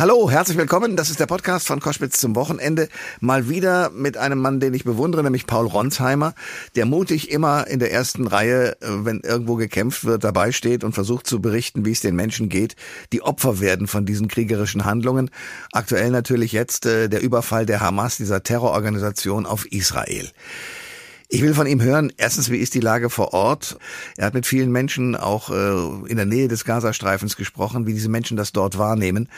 [0.00, 0.94] Hallo, herzlich willkommen.
[0.94, 2.88] Das ist der Podcast von Koschwitz zum Wochenende.
[3.18, 6.34] Mal wieder mit einem Mann, den ich bewundere, nämlich Paul Ronsheimer,
[6.76, 10.92] der mutig immer in der ersten Reihe, äh, wenn irgendwo gekämpft wird, dabei steht und
[10.92, 12.76] versucht zu berichten, wie es den Menschen geht,
[13.12, 15.32] die Opfer werden von diesen kriegerischen Handlungen.
[15.72, 20.30] Aktuell natürlich jetzt äh, der Überfall der Hamas, dieser Terrororganisation auf Israel.
[21.30, 23.76] Ich will von ihm hören, erstens, wie ist die Lage vor Ort?
[24.16, 28.08] Er hat mit vielen Menschen auch äh, in der Nähe des Gazastreifens gesprochen, wie diese
[28.08, 29.28] Menschen das dort wahrnehmen.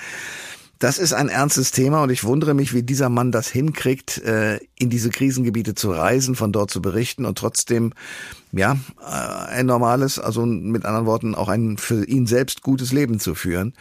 [0.81, 4.61] Das ist ein ernstes Thema und ich wundere mich, wie dieser Mann das hinkriegt, äh,
[4.79, 7.93] in diese Krisengebiete zu reisen, von dort zu berichten und trotzdem,
[8.50, 13.21] ja, äh, ein normales, also mit anderen Worten auch ein für ihn selbst gutes Leben
[13.21, 13.75] zu führen.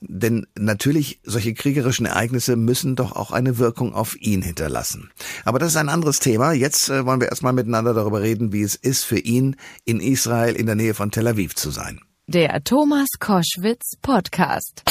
[0.00, 5.12] Denn natürlich, solche kriegerischen Ereignisse müssen doch auch eine Wirkung auf ihn hinterlassen.
[5.44, 6.52] Aber das ist ein anderes Thema.
[6.52, 9.54] Jetzt äh, wollen wir erstmal miteinander darüber reden, wie es ist für ihn
[9.84, 12.00] in Israel in der Nähe von Tel Aviv zu sein.
[12.32, 14.82] Der Thomas Koschwitz Podcast.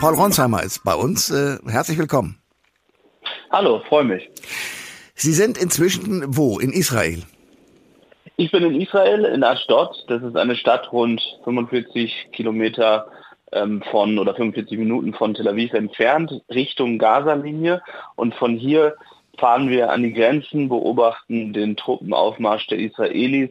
[0.00, 1.30] Paul Ronsheimer ist bei uns.
[1.30, 2.40] Äh, herzlich willkommen.
[3.50, 4.30] Hallo, freue mich.
[5.14, 6.58] Sie sind inzwischen wo?
[6.58, 7.24] In Israel?
[8.36, 10.02] Ich bin in Israel, in Ashdod.
[10.08, 13.08] Das ist eine Stadt rund 45 Kilometer
[13.52, 17.82] ähm, von oder 45 Minuten von Tel Aviv entfernt, Richtung Gaza-Linie.
[18.16, 18.96] Und von hier
[19.36, 23.50] fahren wir an die Grenzen, beobachten den Truppenaufmarsch der Israelis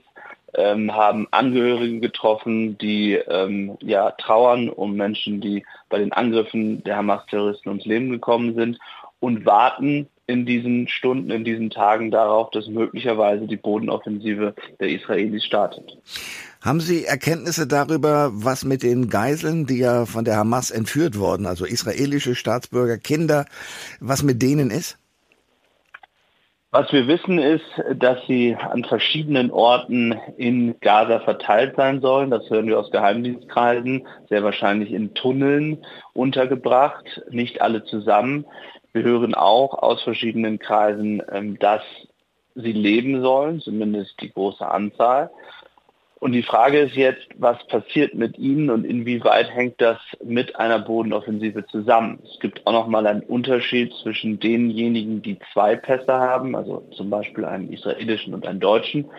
[0.56, 6.98] ähm, haben Angehörige getroffen, die ähm, ja trauern um Menschen, die bei den Angriffen der
[6.98, 8.80] Hamas-Terroristen ums Leben gekommen sind
[9.20, 15.44] und warten in diesen Stunden, in diesen Tagen darauf, dass möglicherweise die Bodenoffensive der Israelis
[15.44, 15.98] startet.
[16.62, 21.46] Haben Sie Erkenntnisse darüber, was mit den Geiseln, die ja von der Hamas entführt wurden,
[21.46, 23.46] also israelische Staatsbürger, Kinder,
[24.00, 24.98] was mit denen ist?
[26.76, 27.64] Was wir wissen ist,
[27.98, 32.32] dass sie an verschiedenen Orten in Gaza verteilt sein sollen.
[32.32, 38.48] Das hören wir aus Geheimdienstkreisen, sehr wahrscheinlich in Tunneln untergebracht, nicht alle zusammen.
[38.92, 41.84] Wir hören auch aus verschiedenen Kreisen, ähm, dass
[42.56, 45.30] sie leben sollen, zumindest die große Anzahl.
[46.24, 50.80] Und die Frage ist jetzt, was passiert mit ihnen und inwieweit hängt das mit einer
[50.80, 52.20] Bodenoffensive zusammen?
[52.24, 57.44] Es gibt auch nochmal einen Unterschied zwischen denjenigen, die zwei Pässe haben, also zum Beispiel
[57.44, 59.12] einen israelischen und einen deutschen.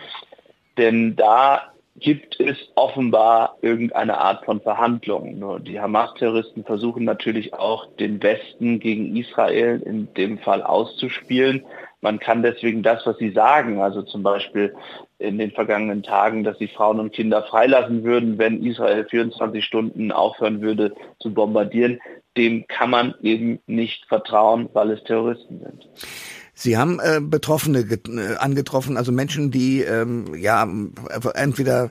[0.79, 5.39] Denn da gibt es offenbar irgendeine Art von Verhandlungen.
[5.39, 11.67] Nur die Hamas-Terroristen versuchen natürlich auch den Westen gegen Israel in dem Fall auszuspielen.
[12.05, 14.75] Man kann deswegen das, was sie sagen, also zum Beispiel
[15.19, 20.13] in den vergangenen Tagen, dass sie Frauen und Kinder freilassen würden, wenn Israel 24 Stunden
[20.13, 22.03] aufhören würde zu bombardieren,
[22.37, 25.89] dem kann man eben nicht vertrauen, weil es Terroristen sind.
[26.53, 30.69] Sie haben äh, Betroffene äh, angetroffen, also Menschen, die ähm, ja
[31.35, 31.89] entweder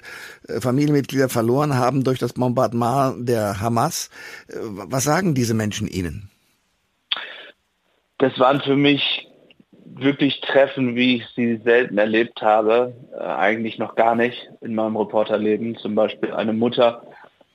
[0.47, 4.12] äh, Familienmitglieder verloren haben durch das Bombardement der Hamas.
[4.47, 6.29] Äh, was sagen diese Menschen Ihnen?
[8.19, 9.22] Das waren für mich
[9.96, 14.98] wirklich Treffen, wie ich sie selten erlebt habe, äh, eigentlich noch gar nicht in meinem
[14.98, 15.78] Reporterleben.
[15.78, 17.04] Zum Beispiel eine Mutter,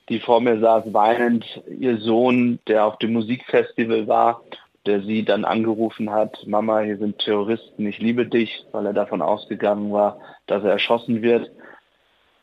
[0.09, 4.41] die vor mir saß, weinend, ihr Sohn, der auf dem Musikfestival war,
[4.85, 9.21] der sie dann angerufen hat, Mama, hier sind Terroristen, ich liebe dich, weil er davon
[9.21, 11.51] ausgegangen war, dass er erschossen wird.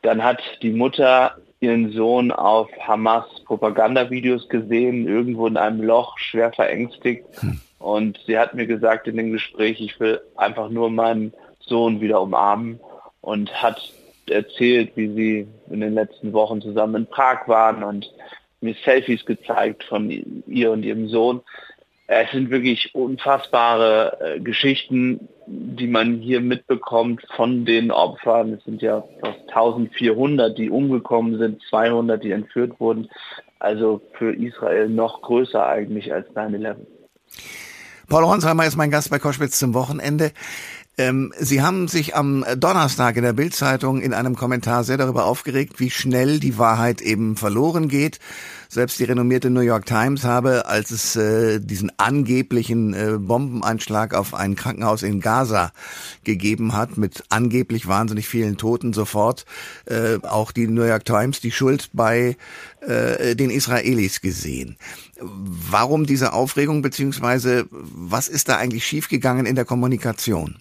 [0.01, 6.53] Dann hat die Mutter ihren Sohn auf Hamas Propagandavideos gesehen, irgendwo in einem Loch, schwer
[6.53, 7.25] verängstigt.
[7.39, 7.59] Hm.
[7.79, 12.21] Und sie hat mir gesagt in dem Gespräch, ich will einfach nur meinen Sohn wieder
[12.21, 12.79] umarmen
[13.21, 13.91] und hat
[14.29, 18.11] erzählt, wie sie in den letzten Wochen zusammen in Prag waren und
[18.61, 20.09] mir Selfies gezeigt von
[20.47, 21.41] ihr und ihrem Sohn.
[22.07, 28.53] Es sind wirklich unfassbare äh, Geschichten, die man hier mitbekommt von den Opfern.
[28.53, 33.09] Es sind ja fast 1400, die umgekommen sind, 200, die entführt wurden.
[33.59, 36.77] Also für Israel noch größer eigentlich als 9-11.
[38.07, 40.31] Paul Ronsheimer ist mein Gast bei Koschwitz zum Wochenende.
[40.99, 45.79] Ähm, Sie haben sich am Donnerstag in der Bildzeitung in einem Kommentar sehr darüber aufgeregt,
[45.79, 48.19] wie schnell die Wahrheit eben verloren geht.
[48.67, 54.33] Selbst die renommierte New York Times habe, als es äh, diesen angeblichen äh, Bombenanschlag auf
[54.33, 55.71] ein Krankenhaus in Gaza
[56.23, 59.45] gegeben hat, mit angeblich wahnsinnig vielen Toten, sofort
[59.85, 62.37] äh, auch die New York Times die Schuld bei
[62.81, 64.77] äh, den Israelis gesehen.
[65.21, 70.57] Warum diese Aufregung, beziehungsweise was ist da eigentlich schiefgegangen in der Kommunikation?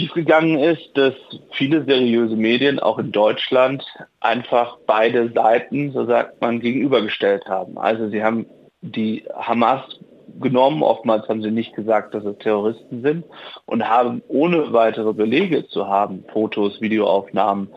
[0.00, 1.14] Schiefgegangen ist, dass
[1.52, 3.84] viele seriöse Medien, auch in Deutschland,
[4.20, 7.76] einfach beide Seiten, so sagt man, gegenübergestellt haben.
[7.76, 8.46] Also sie haben
[8.80, 9.82] die Hamas
[10.40, 13.24] genommen, oftmals haben sie nicht gesagt, dass es Terroristen sind
[13.66, 17.68] und haben ohne weitere Belege zu haben, Fotos, Videoaufnahmen,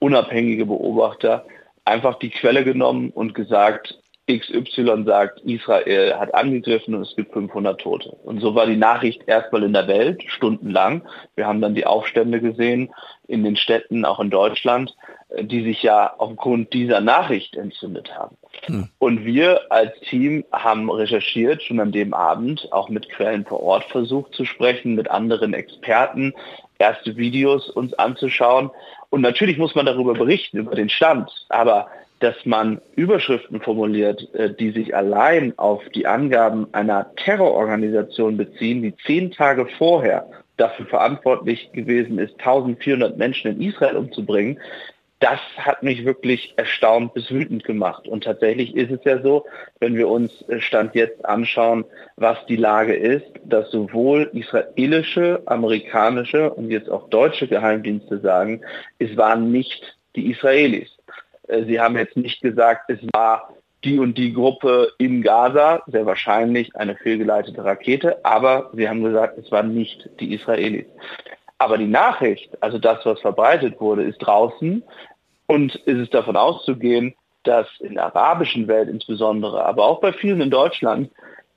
[0.00, 1.46] unabhängige Beobachter,
[1.86, 3.99] einfach die Quelle genommen und gesagt,
[4.38, 8.10] XY sagt, Israel hat angegriffen und es gibt 500 Tote.
[8.24, 11.02] Und so war die Nachricht erstmal in der Welt, stundenlang.
[11.36, 12.92] Wir haben dann die Aufstände gesehen
[13.26, 14.96] in den Städten, auch in Deutschland,
[15.38, 18.36] die sich ja aufgrund dieser Nachricht entzündet haben.
[18.64, 18.88] Hm.
[18.98, 23.84] Und wir als Team haben recherchiert, schon an dem Abend, auch mit Quellen vor Ort
[23.84, 26.34] versucht zu sprechen, mit anderen Experten,
[26.78, 28.70] erste Videos uns anzuschauen.
[29.10, 31.30] Und natürlich muss man darüber berichten, über den Stand.
[31.48, 31.88] Aber
[32.20, 38.94] dass man Überschriften formuliert, äh, die sich allein auf die Angaben einer Terrororganisation beziehen, die
[39.06, 44.60] zehn Tage vorher dafür verantwortlich gewesen ist, 1400 Menschen in Israel umzubringen,
[45.20, 48.08] das hat mich wirklich erstaunt bis wütend gemacht.
[48.08, 49.44] Und tatsächlich ist es ja so,
[49.78, 51.84] wenn wir uns äh, Stand jetzt anschauen,
[52.16, 58.62] was die Lage ist, dass sowohl israelische, amerikanische und jetzt auch deutsche Geheimdienste sagen,
[58.98, 60.88] es waren nicht die Israelis.
[61.50, 63.50] Äh, Sie haben jetzt nicht gesagt, es war
[63.84, 69.38] die und die Gruppe in Gaza, sehr wahrscheinlich eine fehlgeleitete Rakete, aber Sie haben gesagt,
[69.38, 70.86] es waren nicht die Israelis.
[71.58, 74.82] Aber die Nachricht, also das, was verbreitet wurde, ist draußen
[75.46, 80.42] und ist es davon auszugehen, dass in der arabischen Welt insbesondere, aber auch bei vielen
[80.42, 81.10] in Deutschland,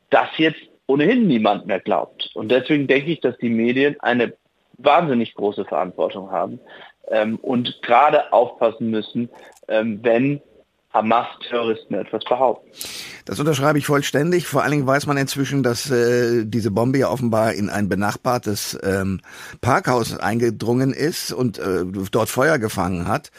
[0.09, 2.31] das jetzt ohnehin niemand mehr glaubt.
[2.35, 4.33] Und deswegen denke ich, dass die Medien eine
[4.77, 6.59] wahnsinnig große Verantwortung haben
[7.09, 9.29] ähm, und gerade aufpassen müssen,
[9.67, 10.41] ähm, wenn
[10.93, 12.69] Hamas-Terroristen etwas behaupten.
[13.25, 14.45] Das unterschreibe ich vollständig.
[14.45, 18.77] Vor allen Dingen weiß man inzwischen, dass äh, diese Bombe ja offenbar in ein benachbartes
[18.83, 19.21] ähm,
[19.59, 23.31] Parkhaus eingedrungen ist und äh, dort Feuer gefangen hat.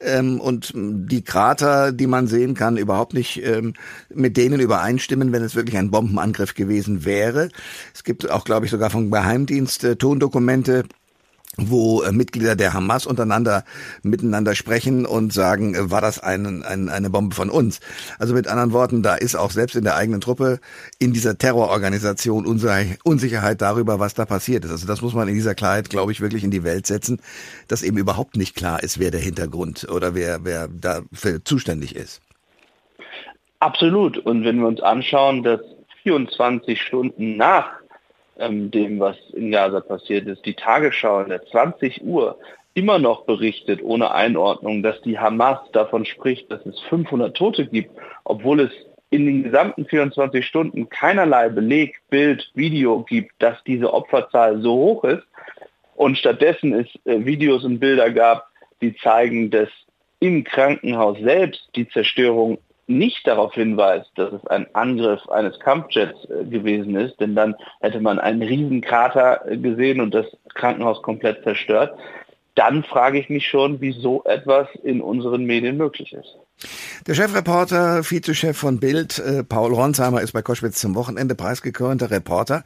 [0.00, 3.72] Ähm, und die Krater, die man sehen kann, überhaupt nicht ähm,
[4.10, 7.48] mit denen übereinstimmen, wenn es wirklich ein Bombenangriff gewesen wäre.
[7.94, 10.84] Es gibt auch, glaube ich, sogar vom Geheimdienst äh, Tondokumente,
[11.58, 13.64] wo äh, Mitglieder der Hamas untereinander
[14.02, 17.80] miteinander sprechen und sagen, äh, war das ein, ein, eine Bombe von uns?
[18.18, 20.60] Also mit anderen Worten, da ist auch selbst in der eigenen Truppe
[20.98, 24.70] in dieser Terrororganisation Unsicherheit darüber, was da passiert ist.
[24.70, 27.20] Also das muss man in dieser Klarheit, glaube ich, wirklich in die Welt setzen,
[27.66, 32.20] dass eben überhaupt nicht klar ist, wer der Hintergrund oder wer, wer dafür zuständig ist.
[33.60, 34.18] Absolut.
[34.18, 35.60] Und wenn wir uns anschauen, dass
[36.04, 37.77] 24 Stunden nach
[38.38, 40.44] ähm, dem, was in Gaza passiert ist.
[40.44, 42.38] Die Tagesschau in der 20 Uhr
[42.74, 47.90] immer noch berichtet, ohne Einordnung, dass die Hamas davon spricht, dass es 500 Tote gibt,
[48.24, 48.70] obwohl es
[49.10, 55.04] in den gesamten 24 Stunden keinerlei Beleg, Bild, Video gibt, dass diese Opferzahl so hoch
[55.04, 55.24] ist.
[55.96, 58.46] Und stattdessen es äh, Videos und Bilder gab,
[58.80, 59.68] die zeigen, dass
[60.20, 62.58] im Krankenhaus selbst die Zerstörung
[62.88, 68.00] nicht darauf hinweist, dass es ein Angriff eines Kampfjets äh, gewesen ist, denn dann hätte
[68.00, 71.98] man einen riesen Krater äh, gesehen und das Krankenhaus komplett zerstört,
[72.54, 76.38] dann frage ich mich schon, wie so etwas in unseren Medien möglich ist.
[77.06, 82.64] Der Chefreporter, Vizechef von Bild, äh, Paul Ronsheimer, ist bei Koschwitz zum Wochenende preisgekrönter Reporter.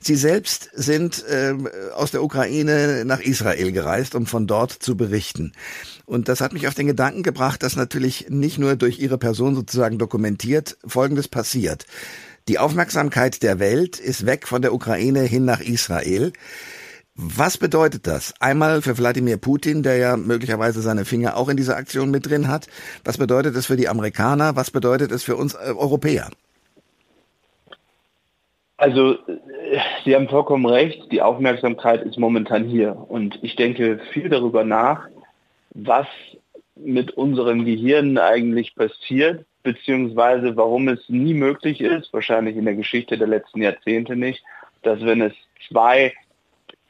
[0.00, 1.54] Sie selbst sind äh,
[1.94, 5.52] aus der Ukraine nach Israel gereist, um von dort zu berichten.
[6.04, 9.54] Und das hat mich auf den Gedanken gebracht, dass natürlich nicht nur durch Ihre Person
[9.54, 11.86] sozusagen dokumentiert Folgendes passiert.
[12.48, 16.32] Die Aufmerksamkeit der Welt ist weg von der Ukraine hin nach Israel.
[17.14, 18.32] Was bedeutet das?
[18.40, 22.48] Einmal für Wladimir Putin, der ja möglicherweise seine Finger auch in dieser Aktion mit drin
[22.48, 22.68] hat.
[23.04, 24.56] Was bedeutet es für die Amerikaner?
[24.56, 26.30] Was bedeutet es für uns äh, Europäer?
[28.78, 31.12] Also, äh, Sie haben vollkommen recht.
[31.12, 32.96] Die Aufmerksamkeit ist momentan hier.
[32.96, 35.06] Und ich denke viel darüber nach,
[35.74, 36.06] was
[36.76, 43.18] mit unseren Gehirnen eigentlich passiert, beziehungsweise warum es nie möglich ist, wahrscheinlich in der Geschichte
[43.18, 44.42] der letzten Jahrzehnte nicht,
[44.82, 45.34] dass wenn es
[45.68, 46.14] zwei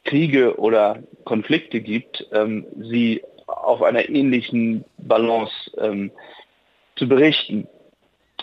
[0.04, 6.10] Kriege oder Konflikte gibt, ähm, sie auf einer ähnlichen Balance ähm,
[6.96, 7.66] zu berichten.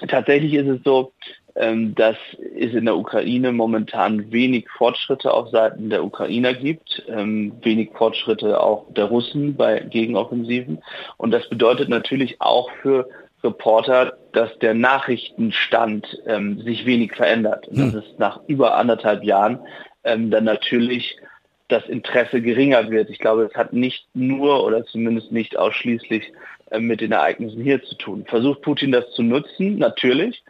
[0.08, 1.12] Tatsächlich ist es so,
[1.56, 2.16] ähm, dass
[2.56, 8.62] es in der Ukraine momentan wenig Fortschritte auf Seiten der Ukrainer gibt, ähm, wenig Fortschritte
[8.62, 10.82] auch der Russen bei Gegenoffensiven.
[11.18, 13.10] Und das bedeutet natürlich auch für
[13.44, 17.68] Reporter, dass der Nachrichtenstand ähm, sich wenig verändert.
[17.68, 17.94] Und hm.
[17.94, 19.60] dass es nach über anderthalb Jahren
[20.04, 21.18] ähm, dann natürlich
[21.70, 23.10] das Interesse geringer wird.
[23.10, 26.34] Ich glaube, es hat nicht nur oder zumindest nicht ausschließlich
[26.72, 28.26] äh, mit den Ereignissen hier zu tun.
[28.28, 29.78] Versucht Putin das zu nutzen?
[29.78, 30.44] Natürlich.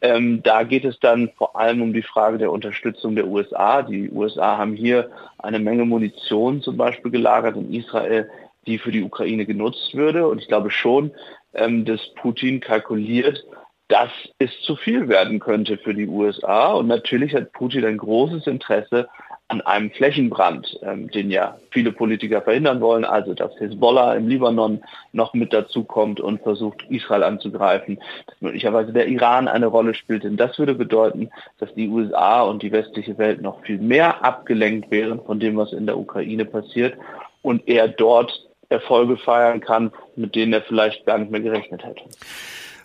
[0.00, 3.82] Ähm, da geht es dann vor allem um die Frage der Unterstützung der USA.
[3.82, 8.28] Die USA haben hier eine Menge Munition zum Beispiel gelagert in Israel,
[8.66, 10.26] die für die Ukraine genutzt würde.
[10.26, 11.12] Und ich glaube schon,
[11.54, 13.44] ähm, dass Putin kalkuliert,
[13.88, 16.72] dass es zu viel werden könnte für die USA.
[16.72, 19.08] Und natürlich hat Putin ein großes Interesse
[19.48, 24.82] an einem Flächenbrand, ähm, den ja viele Politiker verhindern wollen, also dass Hezbollah im Libanon
[25.12, 30.24] noch mit dazu kommt und versucht, Israel anzugreifen, dass möglicherweise der Iran eine Rolle spielt.
[30.24, 34.90] Denn das würde bedeuten, dass die USA und die westliche Welt noch viel mehr abgelenkt
[34.90, 36.96] wären von dem, was in der Ukraine passiert
[37.42, 42.02] und er dort Erfolge feiern kann, mit denen er vielleicht gar nicht mehr gerechnet hätte.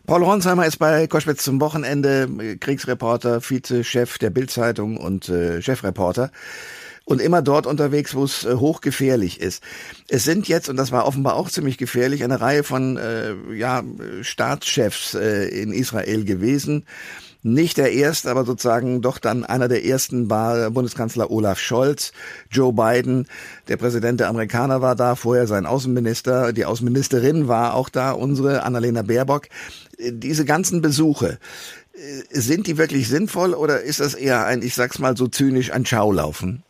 [0.07, 6.31] Paul Ronsheimer ist bei Koschwitz zum Wochenende Kriegsreporter, Vizechef der Bildzeitung und äh, Chefreporter
[7.03, 9.61] und immer dort unterwegs, wo es äh, hochgefährlich ist.
[10.07, 13.83] Es sind jetzt, und das war offenbar auch ziemlich gefährlich, eine Reihe von äh, ja,
[14.21, 16.85] Staatschefs äh, in Israel gewesen.
[17.43, 22.11] Nicht der erste, aber sozusagen doch dann einer der ersten war Bundeskanzler Olaf Scholz,
[22.49, 23.27] Joe Biden,
[23.67, 28.63] der Präsident der Amerikaner war da, vorher sein Außenminister, die Außenministerin war auch da, unsere
[28.63, 29.47] Annalena Baerbock.
[29.99, 31.39] Diese ganzen Besuche,
[32.29, 35.85] sind die wirklich sinnvoll oder ist das eher ein, ich sag's mal so zynisch, ein
[35.85, 36.63] Schaulaufen?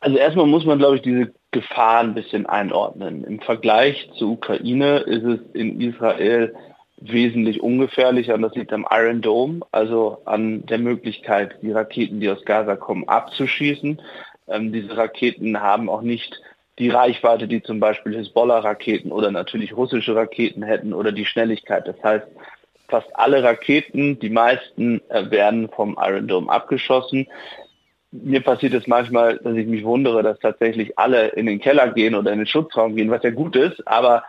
[0.00, 3.24] Also erstmal muss man, glaube ich, diese Gefahr ein bisschen einordnen.
[3.24, 6.54] Im Vergleich zur Ukraine ist es in Israel
[6.98, 12.30] wesentlich ungefährlicher und das liegt am Iron Dome, also an der Möglichkeit, die Raketen, die
[12.30, 14.00] aus Gaza kommen, abzuschießen.
[14.48, 16.40] Ähm, diese Raketen haben auch nicht
[16.78, 21.86] die Reichweite, die zum Beispiel Hezbollah-Raketen oder natürlich russische Raketen hätten oder die Schnelligkeit.
[21.86, 22.26] Das heißt,
[22.88, 27.26] fast alle Raketen, die meisten äh, werden vom Iron Dome abgeschossen.
[28.12, 32.14] Mir passiert es manchmal, dass ich mich wundere, dass tatsächlich alle in den Keller gehen
[32.14, 34.22] oder in den Schutzraum gehen, was ja gut ist, aber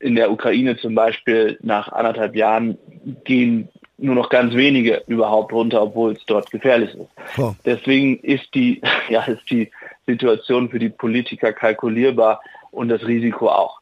[0.00, 2.78] in der Ukraine zum Beispiel nach anderthalb Jahren
[3.24, 7.38] gehen nur noch ganz wenige überhaupt runter, obwohl es dort gefährlich ist.
[7.38, 7.52] Oh.
[7.64, 9.70] Deswegen ist die, ja, ist die
[10.06, 12.40] Situation für die Politiker kalkulierbar
[12.70, 13.80] und das Risiko auch.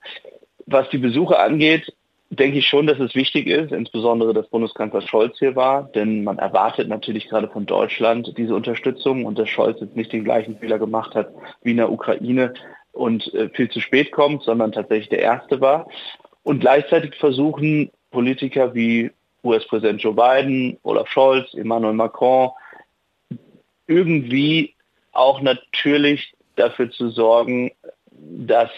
[0.67, 1.93] Was die Besuche angeht,
[2.31, 6.39] denke ich schon, dass es wichtig ist, insbesondere dass Bundeskanzler Scholz hier war, denn man
[6.39, 10.79] erwartet natürlich gerade von Deutschland diese Unterstützung und dass Scholz jetzt nicht den gleichen Fehler
[10.79, 11.31] gemacht hat
[11.63, 12.53] wie in der Ukraine,
[12.99, 15.89] und äh, viel zu spät kommt, sondern tatsächlich der Erste war.
[16.43, 19.11] Und gleichzeitig versuchen Politiker wie
[19.45, 22.51] US-Präsident Joe Biden, Olaf Scholz, Emmanuel Macron
[23.87, 24.75] irgendwie
[25.13, 27.71] auch natürlich dafür zu sorgen,
[28.11, 28.71] dass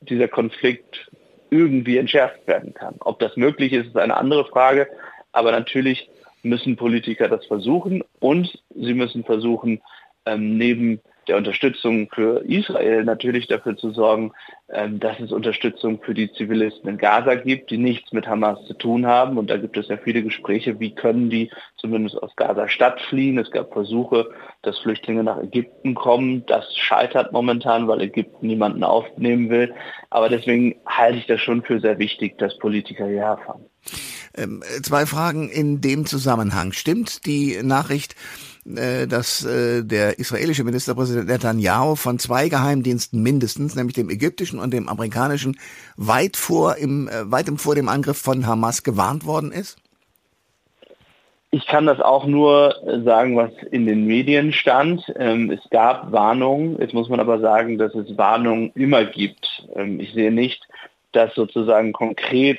[0.00, 1.10] dieser Konflikt
[1.50, 2.94] irgendwie entschärft werden kann.
[3.00, 4.88] Ob das möglich ist, ist eine andere Frage.
[5.32, 6.08] Aber natürlich
[6.42, 9.80] müssen Politiker das versuchen und sie müssen versuchen,
[10.26, 14.32] ähm, neben der Unterstützung für Israel natürlich dafür zu sorgen,
[14.72, 18.74] ähm, dass es Unterstützung für die Zivilisten in Gaza gibt, die nichts mit Hamas zu
[18.74, 19.38] tun haben.
[19.38, 23.38] Und da gibt es ja viele Gespräche, wie können die zumindest aus Gaza Stadt fliehen.
[23.38, 24.30] Es gab Versuche,
[24.62, 26.44] dass Flüchtlinge nach Ägypten kommen.
[26.46, 29.74] Das scheitert momentan, weil Ägypten niemanden aufnehmen will.
[30.10, 33.66] Aber deswegen halte ich das schon für sehr wichtig, dass Politiker hierher fahren.
[34.34, 36.72] Ähm, zwei Fragen in dem Zusammenhang.
[36.72, 38.16] Stimmt die Nachricht,
[38.64, 44.88] dass äh, der israelische Ministerpräsident Netanyahu von zwei Geheimdiensten mindestens, nämlich dem ägyptischen und dem
[44.88, 45.58] amerikanischen,
[45.96, 49.78] weit vor im äh, weit vor dem Angriff von Hamas gewarnt worden ist?
[51.50, 55.04] Ich kann das auch nur sagen, was in den Medien stand.
[55.16, 56.78] Ähm, es gab Warnungen.
[56.80, 59.66] Jetzt muss man aber sagen, dass es Warnungen immer gibt.
[59.74, 60.66] Ähm, ich sehe nicht,
[61.12, 62.58] dass sozusagen konkret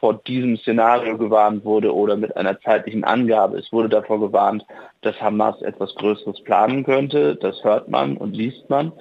[0.00, 3.58] vor diesem Szenario gewarnt wurde oder mit einer zeitlichen Angabe.
[3.58, 4.64] Es wurde davor gewarnt,
[5.00, 7.36] dass Hamas etwas Größeres planen könnte.
[7.36, 8.92] Das hört man und liest man.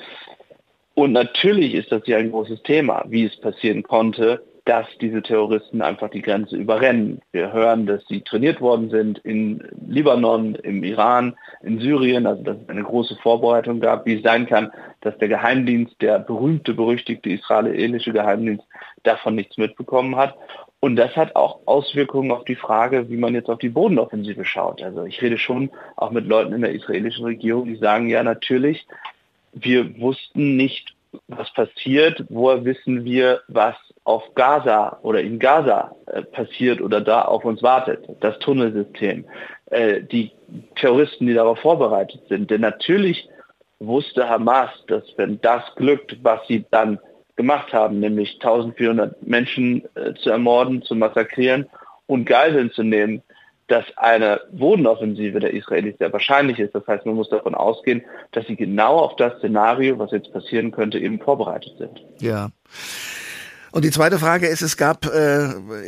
[0.93, 5.81] Und natürlich ist das ja ein großes Thema, wie es passieren konnte, dass diese Terroristen
[5.81, 7.21] einfach die Grenze überrennen.
[7.31, 12.57] Wir hören, dass sie trainiert worden sind in Libanon, im Iran, in Syrien, also dass
[12.57, 14.71] es eine große Vorbereitung gab, wie es sein kann,
[15.01, 18.63] dass der Geheimdienst, der berühmte, berüchtigte israelische Geheimdienst,
[19.03, 20.35] davon nichts mitbekommen hat.
[20.81, 24.81] Und das hat auch Auswirkungen auf die Frage, wie man jetzt auf die Bodenoffensive schaut.
[24.81, 28.87] Also ich rede schon auch mit Leuten in der israelischen Regierung, die sagen, ja natürlich,
[29.53, 30.95] wir wussten nicht,
[31.27, 37.23] was passiert, woher wissen wir, was auf Gaza oder in Gaza äh, passiert oder da
[37.23, 39.25] auf uns wartet, das Tunnelsystem,
[39.67, 40.31] äh, die
[40.75, 42.49] Terroristen, die darauf vorbereitet sind.
[42.49, 43.29] Denn natürlich
[43.79, 46.97] wusste Hamas, dass wenn das glückt, was sie dann
[47.35, 51.67] gemacht haben, nämlich 1400 Menschen äh, zu ermorden, zu massakrieren
[52.07, 53.23] und Geiseln zu nehmen,
[53.67, 56.75] dass eine Bodenoffensive der Israelis sehr wahrscheinlich ist.
[56.75, 60.71] Das heißt, man muss davon ausgehen, dass sie genau auf das Szenario, was jetzt passieren
[60.71, 62.03] könnte, eben vorbereitet sind.
[62.19, 62.49] Ja.
[63.73, 65.45] Und die zweite Frage ist, es gab äh,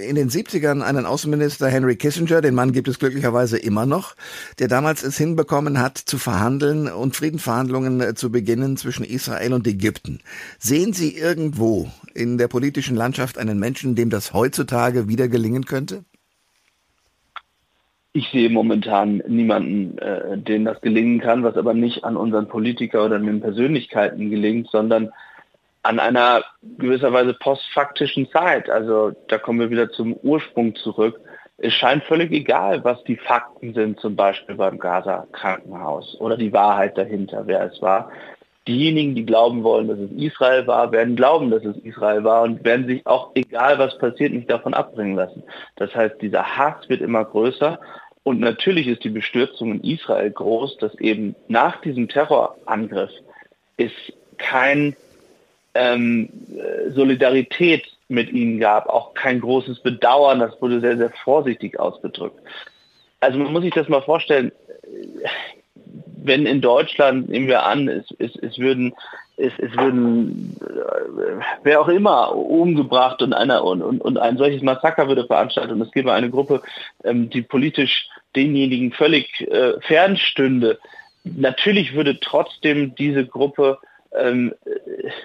[0.07, 4.15] in den 70ern einen Außenminister, Henry Kissinger, den Mann gibt es glücklicherweise immer noch,
[4.59, 9.67] der damals es hinbekommen hat, zu verhandeln und Friedensverhandlungen äh, zu beginnen zwischen Israel und
[9.67, 10.21] Ägypten.
[10.59, 16.05] Sehen Sie irgendwo in der politischen Landschaft einen Menschen, dem das heutzutage wieder gelingen könnte?
[18.13, 23.03] Ich sehe momentan niemanden, äh, dem das gelingen kann, was aber nicht an unseren Politiker
[23.03, 25.11] oder an den Persönlichkeiten gelingt, sondern
[25.83, 26.43] an einer
[26.77, 28.69] gewisserweise postfaktischen Zeit.
[28.69, 31.19] Also da kommen wir wieder zum Ursprung zurück.
[31.57, 36.97] Es scheint völlig egal, was die Fakten sind, zum Beispiel beim Gaza-Krankenhaus oder die Wahrheit
[36.97, 38.11] dahinter, wer es war.
[38.67, 42.63] Diejenigen, die glauben wollen, dass es Israel war, werden glauben, dass es Israel war und
[42.63, 45.43] werden sich auch, egal was passiert, nicht davon abbringen lassen.
[45.75, 47.77] Das heißt, dieser Hass wird immer größer
[48.23, 53.11] und natürlich ist die Bestürzung in Israel groß, dass eben nach diesem Terrorangriff
[53.75, 53.91] es
[54.37, 54.95] kein
[55.75, 56.29] ähm,
[56.89, 62.39] Solidarität mit ihnen gab, auch kein großes Bedauern, das wurde sehr, sehr vorsichtig ausgedrückt.
[63.19, 64.51] Also man muss sich das mal vorstellen,
[66.23, 68.93] wenn in Deutschland, nehmen wir an, es, es, es würden
[69.37, 74.61] es, es würden äh, wer auch immer umgebracht und einer und, und, und ein solches
[74.61, 76.61] Massaker würde veranstaltet und es gäbe eine Gruppe,
[77.03, 80.79] ähm, die politisch denjenigen völlig äh, fernstünde.
[81.23, 83.79] Natürlich würde trotzdem diese Gruppe
[84.15, 84.53] ähm,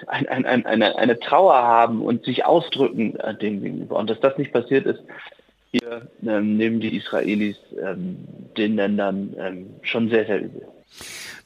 [0.07, 3.97] ein, ein, ein, eine, eine Trauer haben und sich ausdrücken äh, dem gegenüber.
[3.97, 4.99] Und dass das nicht passiert ist,
[5.71, 8.17] hier ähm, nehmen die Israelis ähm,
[8.57, 10.67] den Ländern ähm, schon sehr, sehr übel.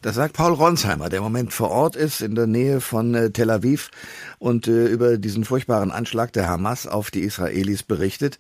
[0.02, 3.32] Das sagt Paul Ronsheimer, der im Moment vor Ort ist, in der Nähe von äh,
[3.32, 3.90] Tel Aviv
[4.40, 8.38] und äh, über diesen furchtbaren Anschlag der Hamas auf die Israelis berichtet.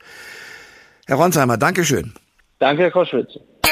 [1.06, 2.14] Herr Ronsheimer, Dankeschön.
[2.60, 3.40] Danke, Herr Koschwitz.